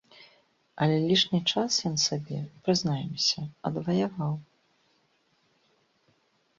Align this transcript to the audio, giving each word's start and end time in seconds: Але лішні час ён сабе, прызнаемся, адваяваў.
Але 0.85 0.95
лішні 1.11 1.41
час 1.51 1.77
ён 1.91 1.95
сабе, 2.07 2.39
прызнаемся, 2.65 3.39
адваяваў. 3.73 4.37